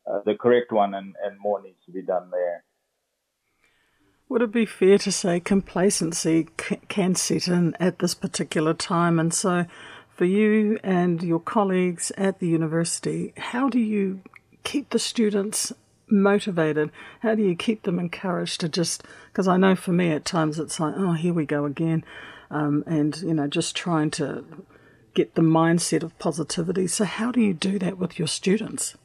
uh, 0.08 0.20
the 0.24 0.34
correct 0.34 0.72
one, 0.72 0.94
and, 0.94 1.14
and 1.22 1.38
more 1.38 1.62
needs 1.62 1.78
to 1.86 1.92
be 1.92 2.02
done 2.02 2.30
there. 2.30 2.64
Would 4.28 4.42
it 4.42 4.52
be 4.52 4.66
fair 4.66 4.98
to 4.98 5.10
say 5.10 5.40
complacency 5.40 6.48
can 6.88 7.14
set 7.14 7.48
in 7.48 7.74
at 7.80 7.98
this 7.98 8.14
particular 8.14 8.74
time? 8.74 9.18
And 9.18 9.32
so, 9.32 9.64
for 10.10 10.26
you 10.26 10.78
and 10.82 11.22
your 11.22 11.40
colleagues 11.40 12.12
at 12.18 12.38
the 12.38 12.48
university, 12.48 13.32
how 13.36 13.68
do 13.68 13.78
you 13.78 14.20
keep 14.64 14.90
the 14.90 14.98
students 14.98 15.72
motivated? 16.08 16.90
How 17.20 17.34
do 17.34 17.42
you 17.42 17.56
keep 17.56 17.84
them 17.84 17.98
encouraged 17.98 18.60
to 18.60 18.68
just, 18.68 19.02
because 19.32 19.48
I 19.48 19.56
know 19.56 19.74
for 19.74 19.92
me 19.92 20.10
at 20.10 20.24
times 20.24 20.58
it's 20.58 20.78
like, 20.78 20.94
oh, 20.96 21.12
here 21.12 21.32
we 21.32 21.46
go 21.46 21.64
again. 21.64 22.04
Um, 22.50 22.84
and, 22.86 23.16
you 23.22 23.32
know, 23.32 23.46
just 23.46 23.76
trying 23.76 24.10
to 24.12 24.44
get 25.14 25.36
the 25.36 25.42
mindset 25.42 26.02
of 26.02 26.18
positivity. 26.18 26.86
So, 26.86 27.04
how 27.04 27.30
do 27.32 27.40
you 27.40 27.54
do 27.54 27.78
that 27.78 27.96
with 27.96 28.18
your 28.18 28.28
students? 28.28 28.96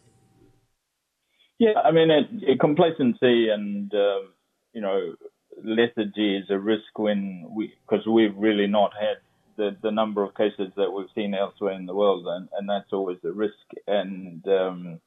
Yeah, 1.59 1.79
I 1.83 1.91
mean, 1.91 2.11
it, 2.11 2.27
it, 2.41 2.59
complacency 2.59 3.47
and 3.49 3.93
um, 3.93 4.32
you 4.73 4.81
know, 4.81 5.15
lethargy 5.63 6.37
is 6.37 6.49
a 6.49 6.59
risk 6.59 6.97
when 6.97 7.45
we, 7.49 7.73
because 7.87 8.05
we've 8.07 8.35
really 8.35 8.67
not 8.67 8.91
had 8.99 9.17
the, 9.57 9.77
the 9.81 9.91
number 9.91 10.23
of 10.23 10.35
cases 10.35 10.71
that 10.75 10.91
we've 10.91 11.07
seen 11.15 11.33
elsewhere 11.33 11.73
in 11.73 11.85
the 11.85 11.95
world, 11.95 12.25
and, 12.27 12.49
and 12.57 12.67
that's 12.67 12.91
always 12.91 13.19
a 13.23 13.31
risk. 13.31 13.53
And 13.87 14.45
um, 14.47 14.99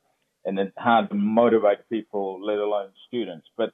and 0.44 0.58
it's 0.60 0.76
hard 0.78 1.10
to 1.10 1.16
motivate 1.16 1.88
people, 1.90 2.40
let 2.44 2.58
alone 2.58 2.90
students. 3.08 3.48
But 3.56 3.72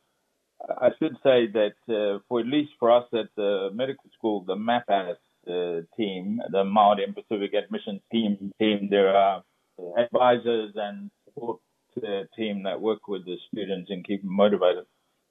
I 0.68 0.88
should 0.98 1.16
say 1.22 1.48
that 1.52 1.74
uh, 1.88 2.20
for 2.28 2.40
at 2.40 2.46
least 2.46 2.72
for 2.80 2.90
us 2.90 3.04
at 3.12 3.28
the 3.36 3.68
medical 3.74 4.08
school, 4.16 4.44
the 4.44 4.56
MAPAS 4.56 5.16
uh, 5.46 5.82
team, 5.96 6.40
the 6.50 6.64
Maori 6.64 7.04
and 7.04 7.14
Pacific 7.14 7.52
Admissions 7.52 8.00
team, 8.10 8.52
team, 8.58 8.88
there 8.90 9.14
are 9.14 9.42
advisors 9.98 10.72
and 10.76 11.10
support 11.24 11.60
uh, 11.98 12.22
team 12.36 12.62
that 12.62 12.80
work 12.80 13.06
with 13.06 13.24
the 13.26 13.36
students 13.52 13.90
and 13.90 14.06
keep 14.06 14.22
them 14.22 14.34
motivated. 14.34 14.84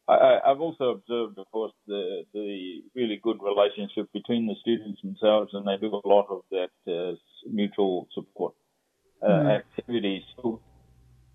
I, 0.07 0.39
have 0.45 0.59
also 0.59 0.89
observed, 0.89 1.37
of 1.37 1.49
course, 1.51 1.73
the, 1.87 2.23
the 2.33 2.81
really 2.95 3.19
good 3.21 3.37
relationship 3.41 4.11
between 4.13 4.47
the 4.47 4.55
students 4.61 5.01
themselves, 5.01 5.51
and 5.53 5.65
they 5.65 5.77
do 5.79 5.93
a 5.93 6.07
lot 6.07 6.27
of 6.29 6.41
that 6.51 6.71
uh, 6.91 7.15
mutual 7.49 8.07
support 8.13 8.53
uh, 9.21 9.27
mm. 9.27 9.59
activities. 9.59 10.23
So 10.41 10.59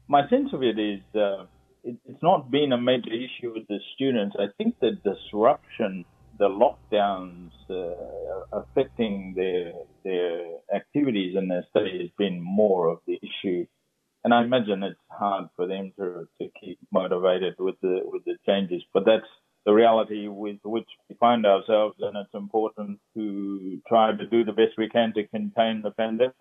my 0.09 0.29
sense 0.29 0.51
of 0.53 0.63
it 0.63 0.79
is 0.79 1.01
uh, 1.15 1.47
it, 1.85 1.97
it's 2.05 2.23
not 2.23 2.51
been 2.51 2.73
a 2.73 2.79
major 2.79 3.13
issue 3.13 3.53
with 3.55 3.67
the 3.69 3.79
students. 3.95 4.37
I 4.39 4.47
think 4.59 4.77
the 4.81 4.93
disruption, 5.05 6.05
the 6.39 6.49
lockdowns 6.49 7.53
uh, 7.71 8.59
affecting 8.61 9.35
their 9.37 9.73
their 10.05 10.45
activities 10.75 11.37
and 11.37 11.51
their 11.51 11.65
study 11.71 11.99
has 12.01 12.11
been 12.19 12.41
more 12.41 12.89
of 12.89 12.99
the 13.07 13.19
issue 13.23 13.67
and 14.27 14.35
I 14.35 14.43
imagine 14.43 14.83
it's 14.83 14.99
hard 15.09 15.47
for 15.55 15.69
them 15.69 15.93
to 16.01 16.27
to 16.41 16.49
keep 16.61 16.81
motivated 16.93 17.55
with 17.61 17.77
the 17.81 18.01
with 18.05 18.25
the 18.25 18.37
changes. 18.45 18.83
But 18.93 19.05
that's 19.07 19.31
the 19.65 19.73
reality 19.73 20.27
with 20.27 20.59
which 20.65 20.89
we 21.09 21.15
find 21.21 21.47
ourselves, 21.47 21.95
and 22.01 22.17
it's 22.17 22.35
important 22.35 22.99
to 23.15 23.81
try 23.89 24.11
to 24.17 24.27
do 24.27 24.45
the 24.45 24.53
best 24.53 24.73
we 24.77 24.89
can 24.89 25.13
to 25.15 25.29
contain 25.29 25.81
the 25.83 25.93
pandemic. 25.93 26.35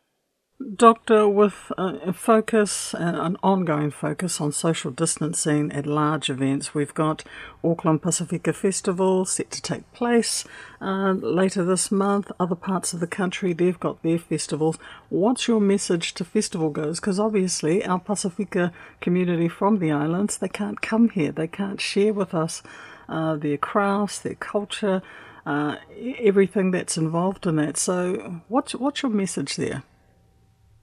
Doctor, 0.76 1.28
with 1.28 1.70
a 1.78 2.14
focus, 2.14 2.94
an 2.94 3.36
ongoing 3.44 3.92
focus 3.92 4.40
on 4.40 4.54
social 4.54 4.90
distancing 4.90 5.70
at 5.74 5.86
large 5.86 6.30
events, 6.30 6.74
we've 6.74 6.94
got 6.94 7.26
Auckland 7.62 8.02
Pasifika 8.02 8.56
Festival 8.56 9.26
set 9.26 9.52
to 9.52 9.62
take 9.62 9.92
place 9.92 10.46
uh, 10.80 11.12
later 11.12 11.66
this 11.66 11.92
month. 11.92 12.32
Other 12.40 12.56
parts 12.56 12.94
of 12.94 13.02
the 13.02 13.08
country, 13.08 13.52
they've 13.52 13.80
got 13.80 14.02
their 14.02 14.18
festivals. 14.18 14.78
What's 15.10 15.46
your 15.46 15.60
message 15.60 16.14
to 16.14 16.24
festival 16.24 16.70
goers? 16.70 17.02
Because 17.02 17.20
obviously, 17.20 17.84
our 17.86 18.00
Pacifica 18.00 18.72
community 19.02 19.50
from 19.50 19.80
the 19.80 19.92
islands, 19.92 20.38
they 20.38 20.48
can't 20.48 20.82
come 20.82 21.10
here, 21.10 21.34
they 21.34 21.48
can't 21.48 21.82
share 21.82 22.14
with 22.14 22.34
us 22.34 22.64
uh, 23.10 23.36
their 23.36 23.58
crafts, 23.58 24.20
their 24.20 24.36
culture, 24.36 25.02
uh, 25.46 25.76
everything 26.18 26.72
that's 26.72 26.96
involved 26.96 27.46
in 27.46 27.58
that. 27.58 27.76
So, 27.76 28.42
what's, 28.48 28.74
what's 28.74 29.04
your 29.04 29.12
message 29.12 29.58
there? 29.58 29.84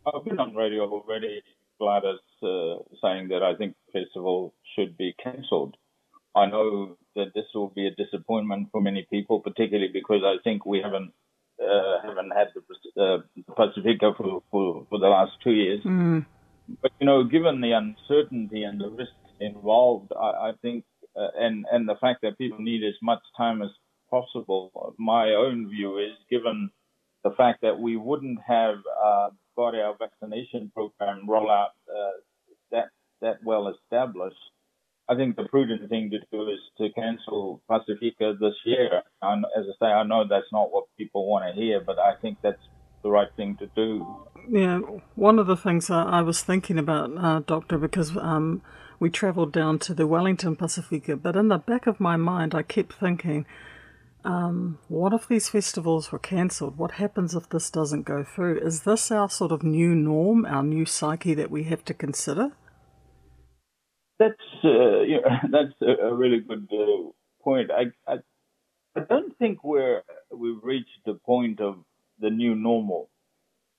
I've 0.06 0.24
been 0.24 0.40
on 0.40 0.54
radio 0.54 0.88
already, 0.88 1.42
Gladys, 1.78 2.18
uh, 2.42 2.82
saying 3.02 3.28
that 3.28 3.42
I 3.42 3.54
think 3.56 3.74
the 3.86 4.00
festival 4.00 4.54
should 4.74 4.96
be 4.96 5.14
cancelled. 5.22 5.76
I 6.34 6.46
know 6.46 6.96
that 7.14 7.34
this 7.34 7.44
will 7.54 7.68
be 7.68 7.86
a 7.86 7.94
disappointment 7.94 8.68
for 8.72 8.80
many 8.80 9.06
people, 9.10 9.40
particularly 9.40 9.90
because 9.92 10.22
I 10.24 10.36
think 10.42 10.64
we 10.64 10.80
haven't 10.80 11.12
uh, 11.60 12.00
haven't 12.02 12.32
had 12.32 12.48
the 12.54 13.02
uh, 13.02 13.18
Pacifica 13.54 14.12
for, 14.16 14.42
for, 14.50 14.86
for 14.88 14.98
the 14.98 15.06
last 15.06 15.32
two 15.44 15.52
years. 15.52 15.80
Mm. 15.84 16.26
But 16.80 16.90
you 16.98 17.06
know, 17.06 17.24
given 17.24 17.60
the 17.60 17.72
uncertainty 17.72 18.64
and 18.64 18.80
the 18.80 18.88
risks 18.88 19.12
involved, 19.40 20.12
I, 20.18 20.48
I 20.48 20.52
think, 20.62 20.84
uh, 21.14 21.28
and 21.38 21.66
and 21.70 21.88
the 21.88 21.96
fact 22.00 22.22
that 22.22 22.38
people 22.38 22.58
need 22.58 22.82
as 22.82 22.94
much 23.02 23.20
time 23.36 23.62
as 23.62 23.70
possible, 24.10 24.94
my 24.98 25.30
own 25.30 25.68
view 25.68 25.98
is, 25.98 26.16
given 26.30 26.70
the 27.24 27.30
fact 27.30 27.62
that 27.62 27.78
we 27.78 27.96
wouldn't 27.96 28.38
have 28.46 28.76
uh, 29.04 29.28
got 29.56 29.74
our 29.74 29.94
vaccination 29.98 30.70
program 30.74 31.26
rollout 31.28 31.74
uh, 31.88 32.10
that 32.70 32.88
that 33.20 33.36
well 33.44 33.68
established, 33.68 34.36
I 35.08 35.14
think 35.14 35.36
the 35.36 35.44
prudent 35.44 35.88
thing 35.88 36.10
to 36.10 36.18
do 36.32 36.48
is 36.48 36.58
to 36.78 36.88
cancel 36.92 37.62
Pacifica 37.68 38.34
this 38.40 38.54
year. 38.64 39.02
And 39.20 39.44
as 39.56 39.64
I 39.68 39.86
say, 39.86 39.90
I 39.92 40.02
know 40.04 40.24
that's 40.28 40.52
not 40.52 40.72
what 40.72 40.84
people 40.98 41.28
want 41.28 41.44
to 41.46 41.60
hear, 41.60 41.80
but 41.80 41.98
I 41.98 42.14
think 42.20 42.38
that's 42.42 42.62
the 43.02 43.10
right 43.10 43.28
thing 43.36 43.56
to 43.58 43.66
do. 43.74 44.06
Yeah, 44.48 44.78
one 45.14 45.38
of 45.38 45.46
the 45.46 45.56
things 45.56 45.90
I 45.90 46.22
was 46.22 46.42
thinking 46.42 46.78
about, 46.78 47.16
uh, 47.16 47.40
Doctor, 47.46 47.78
because 47.78 48.16
um, 48.16 48.62
we 48.98 49.10
travelled 49.10 49.52
down 49.52 49.78
to 49.80 49.94
the 49.94 50.06
Wellington 50.06 50.56
Pacifica, 50.56 51.16
but 51.16 51.36
in 51.36 51.48
the 51.48 51.58
back 51.58 51.86
of 51.86 52.00
my 52.00 52.16
mind, 52.16 52.54
I 52.54 52.62
kept 52.62 52.94
thinking 52.94 53.46
um, 54.24 54.78
what 54.88 55.12
if 55.12 55.26
these 55.26 55.48
festivals 55.48 56.12
were 56.12 56.18
cancelled? 56.18 56.78
What 56.78 56.92
happens 56.92 57.34
if 57.34 57.48
this 57.48 57.70
doesn't 57.70 58.02
go 58.02 58.22
through? 58.22 58.58
Is 58.60 58.82
this 58.82 59.10
our 59.10 59.28
sort 59.28 59.52
of 59.52 59.62
new 59.62 59.94
norm, 59.94 60.46
our 60.46 60.62
new 60.62 60.86
psyche 60.86 61.34
that 61.34 61.50
we 61.50 61.64
have 61.64 61.84
to 61.86 61.94
consider? 61.94 62.52
That's 64.18 64.34
uh, 64.64 65.00
you 65.00 65.20
know, 65.24 65.38
that's 65.50 65.74
a 65.80 66.14
really 66.14 66.40
good 66.40 66.68
uh, 66.72 67.10
point. 67.42 67.70
I, 67.70 67.92
I 68.10 68.18
I 68.94 69.00
don't 69.08 69.36
think 69.38 69.64
we're 69.64 70.02
we've 70.30 70.62
reached 70.62 71.00
the 71.04 71.14
point 71.14 71.60
of 71.60 71.76
the 72.20 72.30
new 72.30 72.54
normal. 72.54 73.10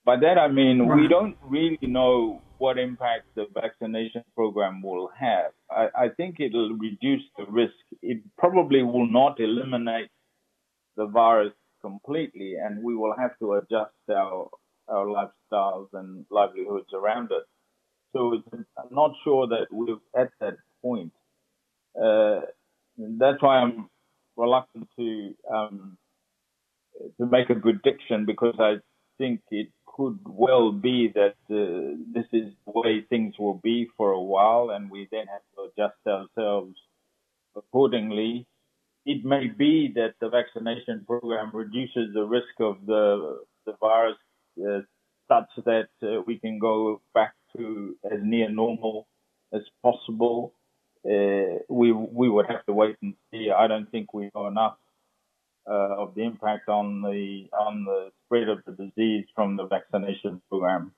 By 0.05 0.17
that 0.17 0.37
I 0.37 0.49
mean 0.49 0.93
we 0.93 1.07
don't 1.07 1.37
really 1.47 1.79
know 1.81 2.41
what 2.57 2.77
impact 2.77 3.27
the 3.35 3.45
vaccination 3.53 4.23
program 4.35 4.81
will 4.81 5.09
have. 5.17 5.51
I, 5.69 5.87
I 5.95 6.09
think 6.09 6.39
it'll 6.39 6.73
reduce 6.73 7.23
the 7.37 7.45
risk. 7.49 7.73
It 8.01 8.21
probably 8.37 8.83
will 8.83 9.07
not 9.07 9.39
eliminate 9.39 10.09
the 10.97 11.05
virus 11.07 11.53
completely, 11.81 12.55
and 12.55 12.83
we 12.83 12.95
will 12.95 13.15
have 13.17 13.37
to 13.39 13.53
adjust 13.53 13.91
our 14.09 14.49
our 14.89 15.05
lifestyles 15.05 15.87
and 15.93 16.25
livelihoods 16.29 16.93
around 16.93 17.31
it. 17.31 17.43
So 18.13 18.41
I'm 18.77 18.93
not 18.93 19.11
sure 19.23 19.47
that 19.47 19.67
we're 19.71 19.97
at 20.15 20.29
that 20.39 20.57
point. 20.81 21.13
Uh, 21.99 22.41
that's 22.97 23.41
why 23.41 23.59
I'm 23.59 23.89
reluctant 24.35 24.87
to 24.97 25.33
um, 25.51 25.97
to 27.17 27.25
make 27.25 27.49
a 27.49 27.55
prediction 27.55 28.25
because 28.25 28.55
I 28.59 28.75
think 29.17 29.41
it 29.51 29.69
could 29.85 30.19
well 30.25 30.71
be 30.71 31.11
that 31.13 31.35
uh, 31.49 31.95
this 32.13 32.25
is 32.33 32.51
the 32.65 32.71
way 32.73 33.05
things 33.09 33.35
will 33.37 33.59
be 33.63 33.87
for 33.95 34.11
a 34.11 34.21
while, 34.21 34.71
and 34.71 34.89
we 34.89 35.07
then 35.11 35.25
have 35.27 35.41
to 35.55 35.71
adjust 35.71 35.99
ourselves 36.07 36.75
accordingly. 37.55 38.47
It 39.05 39.25
may 39.25 39.47
be 39.47 39.91
that 39.95 40.15
the 40.21 40.29
vaccination 40.29 41.03
program 41.05 41.51
reduces 41.53 42.13
the 42.13 42.23
risk 42.23 42.55
of 42.59 42.85
the 42.85 43.41
the 43.65 43.73
virus 43.79 44.17
uh, 44.59 44.81
such 45.27 45.65
that 45.65 45.89
uh, 46.01 46.21
we 46.25 46.39
can 46.39 46.59
go 46.59 47.01
back 47.13 47.33
to 47.55 47.95
as 48.05 48.19
near 48.21 48.49
normal 48.49 49.07
as 49.53 49.61
possible. 49.81 50.53
Uh, 51.05 51.59
we 51.69 51.91
we 51.91 52.29
would 52.29 52.45
have 52.47 52.65
to 52.65 52.73
wait 52.73 52.95
and 53.01 53.13
see. 53.31 53.51
I 53.51 53.67
don't 53.67 53.89
think 53.91 54.13
we 54.13 54.29
know 54.33 54.47
enough 54.47 54.77
uh, 55.69 55.95
of 55.97 56.15
the 56.15 56.23
impact 56.23 56.69
on 56.69 57.01
the 57.01 57.47
on 57.57 57.85
the 57.85 58.11
spread 58.25 58.49
of 58.49 58.59
the 58.65 58.71
disease 58.71 59.25
from 59.35 59.57
the 59.57 59.67
vaccination 59.67 60.41
program. 60.49 60.93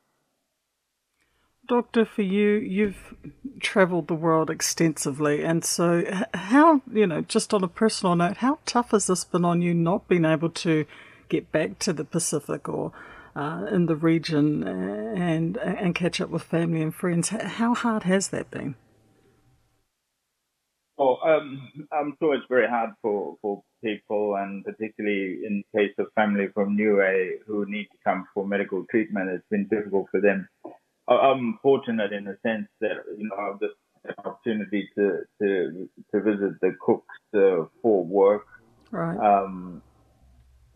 Doctor, 1.68 2.06
for 2.06 2.22
you, 2.22 2.56
you've 2.56 3.16
travelled 3.60 4.08
the 4.08 4.16
world 4.16 4.50
extensively, 4.50 5.44
and 5.44 5.64
so 5.64 6.04
how 6.34 6.82
you 6.92 7.08
know, 7.08 7.22
just 7.22 7.54
on 7.54 7.64
a 7.64 7.68
personal 7.68 8.16
note, 8.16 8.38
how 8.38 8.60
tough 8.66 8.92
has 8.92 9.08
this 9.08 9.24
been 9.24 9.46
on 9.46 9.62
you 9.62 9.74
not 9.74 10.08
being 10.08 10.26
able 10.26 10.50
to 10.50 10.86
get 11.30 11.52
back 11.52 11.80
to 11.80 11.94
the 11.94 12.04
Pacific 12.04 12.70
or 12.70 12.92
uh, 13.36 13.66
in 13.72 13.88
the 13.88 13.96
region 13.96 14.64
and 14.64 15.58
and 15.58 15.96
catch 15.96 16.22
up 16.22 16.30
with 16.30 16.44
family 16.44 16.82
and 16.82 16.94
friends? 16.94 17.30
How 17.30 17.74
hard 17.74 18.04
has 18.04 18.30
that 18.30 18.52
been? 18.52 18.76
Well, 20.98 21.20
um, 21.26 21.72
I'm 21.92 22.16
sure 22.20 22.36
it's 22.36 22.46
very 22.48 22.70
hard 22.70 22.92
for, 23.02 23.38
for 23.42 23.64
people, 23.84 24.36
and 24.36 24.64
particularly 24.64 25.42
in 25.46 25.64
case 25.76 25.94
of 25.98 26.08
family 26.16 26.48
from 26.54 26.78
Niue 26.78 27.40
who 27.46 27.66
need 27.68 27.88
to 27.92 27.98
come 28.04 28.26
for 28.34 28.48
medical 28.48 28.86
treatment, 28.90 29.30
it's 29.30 29.48
been 29.50 29.68
difficult 29.68 30.08
for 30.10 30.22
them. 30.22 30.48
I'm 31.08 31.60
fortunate 31.62 32.14
in 32.14 32.26
the 32.26 32.38
sense 32.42 32.68
that 32.82 32.98
you 33.18 33.30
know 33.30 33.36
I've 33.36 33.60
just 33.60 33.76
had 34.04 34.16
an 34.18 34.26
opportunity 34.26 34.90
to 34.96 35.20
to 35.42 35.90
to 36.12 36.22
visit 36.22 36.60
the 36.62 36.76
Cooks 36.80 37.06
uh, 37.34 37.66
for 37.82 38.04
work. 38.04 38.46
Right. 38.92 39.18
Um, 39.18 39.82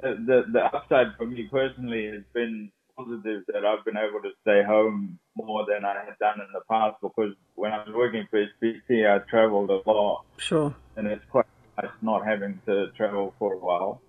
the 0.02 0.46
the 0.52 0.66
upside 0.66 1.16
for 1.18 1.26
me 1.26 1.48
personally 1.52 2.08
has 2.08 2.24
been 2.34 2.72
positive 2.98 3.44
that 3.48 3.66
I've 3.66 3.86
been 3.86 3.98
able 3.98 4.22
to 4.22 4.32
stay 4.42 4.64
home 4.64 5.20
more 5.36 5.66
than 5.66 5.86
I 5.86 6.04
had 6.06 6.18
done 6.20 6.40
in 6.42 6.48
the 6.54 6.62
past 6.70 6.98
because 7.02 7.34
when 7.56 7.72
I 7.72 7.84
was 7.84 7.94
working 7.96 8.28
for 8.30 8.46
SPC, 8.46 9.10
I 9.10 9.20
traveled 9.30 9.70
a 9.70 9.82
lot. 9.90 10.26
Sure. 10.38 10.76
And 10.96 11.08
it's 11.08 11.24
quite 11.30 11.46
nice 11.82 11.92
not 12.02 12.26
having 12.26 12.62
to 12.66 12.88
travel 12.98 13.34
for 13.40 13.54
a 13.54 13.58
while. 13.58 14.02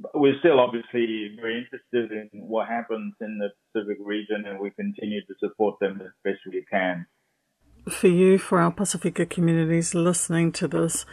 But 0.00 0.12
we're 0.14 0.38
still 0.40 0.58
obviously 0.58 1.36
very 1.36 1.58
interested 1.64 2.10
in 2.32 2.40
what 2.40 2.68
happens 2.68 3.14
in 3.20 3.38
the 3.38 3.50
Pacific 3.72 3.98
region 4.00 4.44
and 4.46 4.58
we 4.58 4.70
continue 4.70 5.20
to 5.26 5.34
support 5.38 5.78
them 5.80 6.00
as 6.00 6.12
best 6.24 6.40
we 6.50 6.64
can. 6.70 7.06
For 7.88 8.08
you, 8.08 8.38
for 8.38 8.60
our 8.60 8.70
Pacifica 8.70 9.26
communities 9.26 9.94
listening 9.94 10.52
to 10.52 10.68
this, 10.68 11.04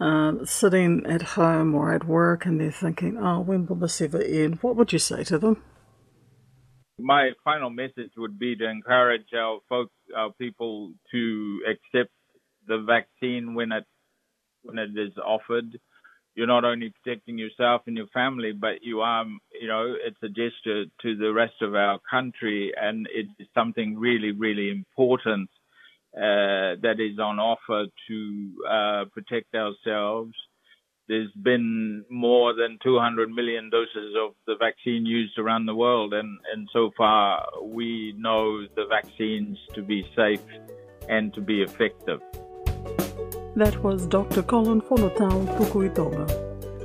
uh, 0.00 0.44
sitting 0.44 1.06
at 1.06 1.22
home 1.22 1.74
or 1.74 1.94
at 1.94 2.04
work 2.04 2.44
and 2.44 2.60
they're 2.60 2.70
thinking, 2.70 3.16
oh, 3.18 3.40
when 3.40 3.66
will 3.66 3.76
this 3.76 4.00
ever 4.00 4.20
end? 4.20 4.58
What 4.62 4.76
would 4.76 4.92
you 4.92 4.98
say 4.98 5.24
to 5.24 5.38
them? 5.38 5.62
my 6.98 7.30
final 7.42 7.70
message 7.70 8.12
would 8.16 8.38
be 8.38 8.56
to 8.56 8.68
encourage 8.68 9.26
our 9.36 9.60
folks, 9.68 9.92
our 10.16 10.32
people 10.32 10.92
to 11.10 11.60
accept 11.68 12.10
the 12.66 12.78
vaccine 12.86 13.54
when 13.54 13.72
it 13.72 13.84
when 14.62 14.78
it 14.78 14.90
is 14.96 15.12
offered. 15.18 15.78
You're 16.34 16.46
not 16.46 16.64
only 16.64 16.92
protecting 17.02 17.38
yourself 17.38 17.82
and 17.86 17.96
your 17.96 18.08
family, 18.08 18.52
but 18.52 18.82
you 18.82 19.00
are, 19.00 19.24
you 19.60 19.68
know, 19.68 19.94
it's 20.04 20.22
a 20.22 20.28
gesture 20.28 20.84
to 21.02 21.16
the 21.16 21.32
rest 21.32 21.62
of 21.62 21.74
our 21.74 22.00
country, 22.10 22.72
and 22.80 23.06
it 23.12 23.26
is 23.38 23.46
something 23.54 23.98
really, 23.98 24.32
really 24.32 24.70
important 24.70 25.48
uh, 26.16 26.78
that 26.82 26.96
is 26.98 27.18
on 27.18 27.38
offer 27.38 27.86
to 28.08 28.52
uh, 28.68 29.04
protect 29.12 29.54
ourselves 29.54 30.34
there's 31.08 31.30
been 31.32 32.04
more 32.08 32.54
than 32.54 32.78
200 32.82 33.28
million 33.28 33.68
doses 33.70 34.14
of 34.18 34.34
the 34.46 34.56
vaccine 34.58 35.04
used 35.04 35.38
around 35.38 35.66
the 35.66 35.74
world, 35.74 36.14
and, 36.14 36.38
and 36.52 36.68
so 36.72 36.90
far 36.96 37.46
we 37.62 38.14
know 38.16 38.66
the 38.74 38.86
vaccines 38.88 39.58
to 39.74 39.82
be 39.82 40.06
safe 40.16 40.40
and 41.08 41.34
to 41.34 41.40
be 41.40 41.62
effective. 41.62 42.20
That 43.56 43.82
was 43.84 44.08
Dr. 44.08 44.42
Colin 44.42 44.82
Fonotau 44.82 45.46
Tukuitonga. 45.56 46.28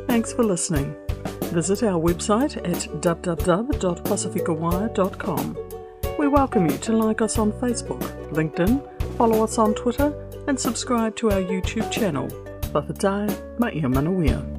Thanks 0.05 0.31
for 0.33 0.43
listening. 0.43 0.95
Visit 1.51 1.81
our 1.81 1.99
website 1.99 2.57
at 2.57 2.87
www.pacificawire.com. 3.01 5.57
We 6.19 6.27
welcome 6.27 6.69
you 6.69 6.77
to 6.77 6.93
like 6.93 7.23
us 7.23 7.39
on 7.39 7.51
Facebook, 7.53 8.01
LinkedIn, 8.31 8.83
follow 9.17 9.43
us 9.43 9.57
on 9.57 9.73
Twitter, 9.73 10.13
and 10.47 10.59
subscribe 10.59 11.15
to 11.15 11.31
our 11.31 11.41
YouTube 11.41 11.89
channel. 11.89 12.27
Whakatai, 12.71 13.57
mai 13.57 13.71
ia 13.71 13.89
manuia. 13.89 14.58